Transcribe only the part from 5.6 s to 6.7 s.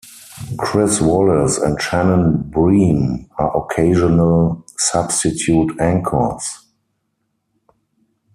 anchors.